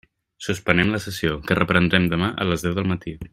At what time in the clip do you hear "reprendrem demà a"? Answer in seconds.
1.59-2.49